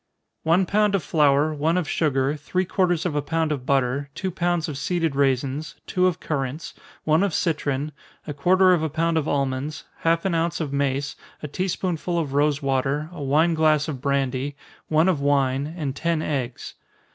_One 0.41 0.65
pound 0.65 0.95
of 0.95 1.03
flour, 1.03 1.53
one 1.53 1.77
of 1.77 1.87
sugar, 1.87 2.35
three 2.35 2.65
quarters 2.65 3.05
of 3.05 3.15
a 3.15 3.21
pound 3.21 3.51
of 3.51 3.67
butter, 3.67 4.09
two 4.15 4.31
pounds 4.31 4.67
of 4.67 4.75
seeded 4.75 5.15
raisins, 5.15 5.75
two 5.85 6.07
of 6.07 6.19
currants, 6.19 6.73
one 7.03 7.21
of 7.21 7.35
citron, 7.35 7.91
a 8.25 8.33
quarter 8.33 8.73
of 8.73 8.81
a 8.81 8.89
pound 8.89 9.19
of 9.19 9.27
almonds, 9.27 9.83
half 9.99 10.25
an 10.25 10.33
ounce 10.33 10.59
of 10.59 10.73
mace, 10.73 11.15
a 11.43 11.47
tea 11.47 11.67
spoonful 11.67 12.17
of 12.17 12.33
rosewater, 12.33 13.09
a 13.13 13.21
wine 13.21 13.53
glass 13.53 13.87
of 13.87 14.01
brandy, 14.01 14.55
one 14.87 15.07
of 15.07 15.21
wine, 15.21 15.71
and 15.77 15.95
ten 15.95 16.23
eggs. 16.23 16.73